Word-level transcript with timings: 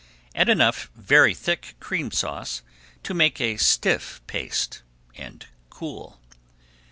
Add 0.33 0.49
enough 0.49 0.89
very 0.95 1.35
thick 1.35 1.75
Cream 1.79 2.09
Sauce 2.09 2.63
to 3.03 3.13
make 3.13 3.39
a 3.39 3.57
stiff 3.57 4.19
paste, 4.25 4.81
and 5.15 5.45
cool. 5.69 6.19